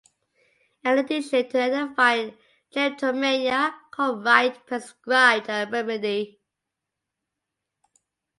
[0.83, 2.35] In addition to identifying
[2.73, 6.39] drapetomania, Cartwright prescribed a remedy.